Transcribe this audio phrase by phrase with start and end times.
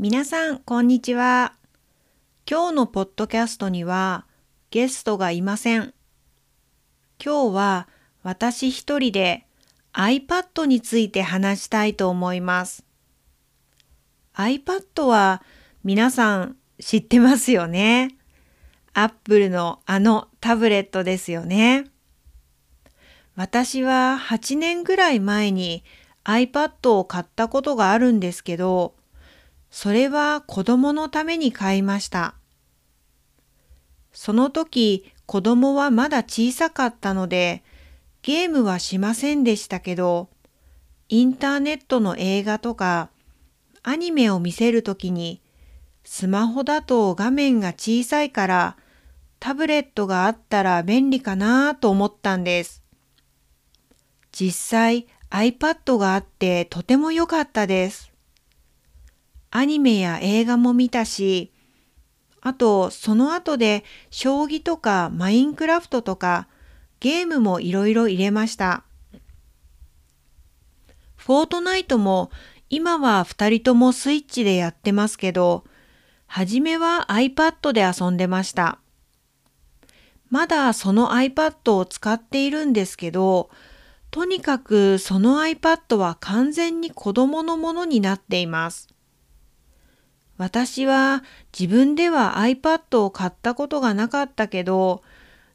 [0.00, 1.54] 皆さん、こんにちは。
[2.48, 4.26] 今日のポッドキャストには
[4.70, 5.92] ゲストがいません。
[7.20, 7.88] 今日は
[8.22, 9.44] 私一人で
[9.92, 12.84] iPad について話したいと思います。
[14.36, 15.42] iPad は
[15.82, 18.14] 皆さん知ってますよね。
[18.94, 21.86] Apple のあのタブレットですよね。
[23.34, 25.82] 私は8年ぐらい前に
[26.22, 28.94] iPad を買ったことがあるんですけど、
[29.70, 32.34] それは子供のために買いました。
[34.12, 37.62] その時子供はまだ小さかったので
[38.22, 40.28] ゲームはしませんでしたけど、
[41.08, 43.10] インターネットの映画とか
[43.82, 45.40] アニメを見せるときに
[46.04, 48.76] スマホだと画面が小さいから
[49.40, 52.82] タブレットがあったら便利かなと思ったんです。
[54.32, 58.07] 実際 iPad があってとても良かったです。
[59.50, 61.52] アニメや映画も見たし、
[62.40, 66.46] あとその後で将棋とかマインクラフトとか
[67.00, 68.84] ゲームもいろいろ入れました。
[71.16, 72.30] フォートナイトも
[72.70, 75.64] 今は二人ともスイッチでやってますけど、
[76.26, 78.78] はじめは iPad で遊んでました。
[80.30, 83.50] まだその iPad を使っているんですけど、
[84.10, 88.88] とにかくその iPad は完全に子供のものになっています。
[90.38, 91.24] 私は
[91.58, 95.02] 自分では iPad を買ったことがなかったけど、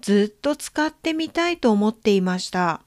[0.00, 2.82] ずっと使ってみたいと思っていました。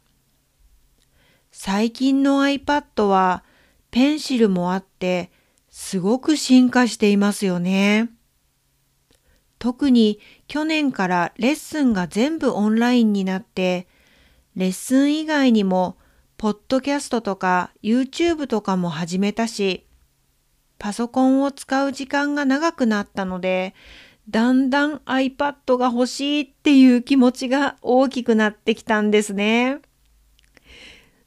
[1.52, 3.44] 最近の iPad は
[3.90, 5.32] ペンシルもあって
[5.70, 8.10] すごく進化していますよね。
[9.58, 13.88] 特に去年からレッスンが全部オンラインになって
[14.56, 15.98] レッスン以外にも、
[16.38, 19.87] ポッドキャストとか YouTube とかも始めたし、
[20.80, 23.74] パソコンを使う時間が長くなったので、
[24.30, 29.80] だんだん iPad が欲しいっていう気持ちが大きくなってきたんですね。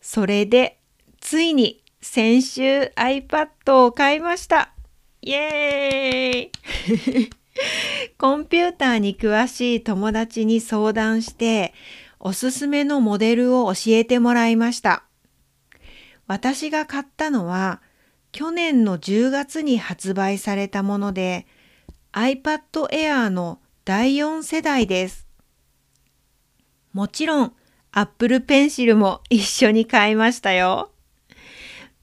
[0.01, 0.79] それで、
[1.21, 4.73] ついに先週 iPad を買いました。
[5.23, 7.31] イエーイ
[8.17, 11.75] コンピューターに詳しい友達に相談して、
[12.19, 15.05] おすすめのモデルを教えてもらいました。
[16.27, 17.81] 私が買ったのは
[18.33, 21.47] 去年の10月に発売されたもので
[22.13, 22.61] iPad
[22.91, 25.27] Air の第4世代です。
[26.93, 27.53] もちろん
[27.93, 30.91] Apple Pencil も一緒に買いましたよ。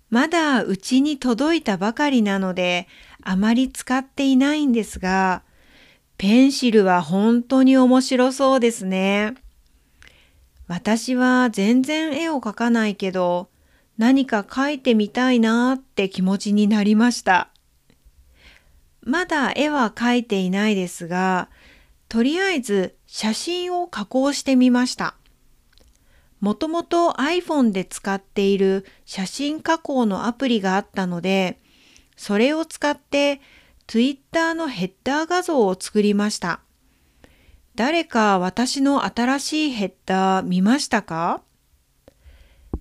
[0.09, 2.87] まだうちに届いたばかりなので
[3.21, 5.43] あまり使っていないんですが、
[6.17, 9.35] ペンシルは本当に面白そうですね。
[10.67, 13.49] 私は全然絵を描かないけど、
[13.97, 17.49] 何か描いてみたいなって気持ちになりました。
[19.01, 21.49] まだ絵は描いていないですが、
[22.09, 25.15] とりあえず写真を加工してみました。
[26.39, 31.59] もともと iPhone で使っている写真加工のアプリがあったので、
[32.15, 33.41] それを使って
[33.87, 36.59] Twitter のヘッダー画像を作りました。
[37.75, 41.41] 誰か私の新しいヘッダー見ましたか？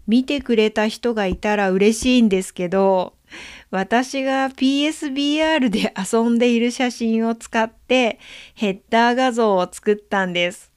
[0.07, 3.15] 見てくれた人がいたら嬉しいんですけど、
[3.71, 8.19] 私が PSBR で遊んでいる写真を使って
[8.55, 10.71] ヘッダー画像を作ったんです。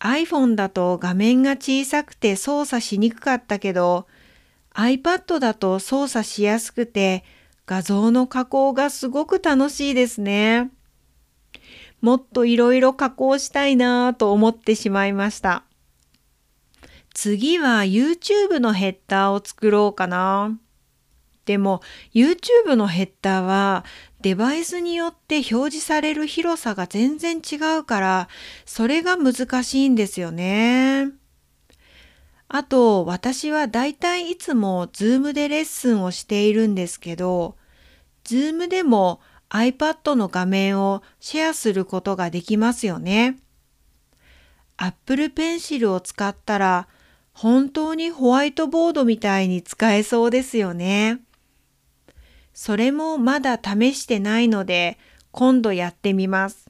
[0.00, 4.06] iPhone だと画面が小さくて操作しにくかったけど、
[4.74, 7.24] iPad だと操作しやすくて
[7.66, 10.70] 画像の加工がすごく楽しいですね。
[12.00, 15.64] もっといろいろ加工したいなぁと思ってしまいました。
[17.20, 20.56] 次は YouTube のヘッダーを作ろうかな。
[21.46, 21.80] でも
[22.14, 23.84] YouTube のヘッダーは
[24.20, 28.28] デバイスによって表示される広さが全然違うから
[28.66, 31.08] それが難しいんですよね。
[32.46, 37.56] あと私はだいたいいつも Zoom でレッスンをしているんですけど
[38.22, 39.20] Zoom でも
[39.50, 43.40] iPad の画面をシェアすることができますよね。
[44.76, 46.86] Apple Pencil を使ったら
[47.40, 51.20] 本当にホワイトボードみたいに使えそうですよね。
[52.52, 54.98] それもまだ試してないので
[55.30, 56.68] 今度やってみます。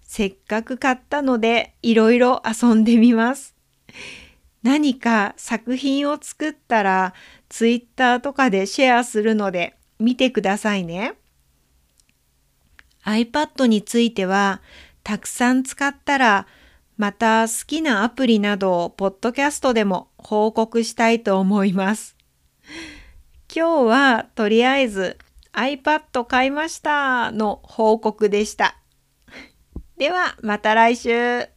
[0.00, 3.54] せっかく買ったのでいろいろ遊んでみます。
[4.62, 7.12] 何か作品を作ったら
[7.50, 11.12] Twitter とかでシェアするので見てくださいね。
[13.04, 14.62] iPad については
[15.04, 16.46] たくさん使ったら
[16.96, 22.16] また好きなアプリなどをポッドキャストでも報告したいと思います。
[23.54, 25.18] 今日はとりあえず
[25.52, 28.78] iPad 買いましたの報告でした。
[29.98, 31.55] ではまた来週。